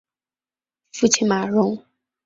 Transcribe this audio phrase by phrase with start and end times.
[0.93, 1.85] 父亲马荣。